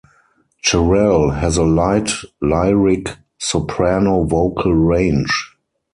[0.63, 5.55] Cherrelle has a light-lyric soprano vocal range.